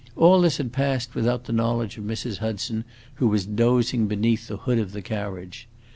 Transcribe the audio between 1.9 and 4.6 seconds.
of Mrs. Hudson, who was dozing beneath the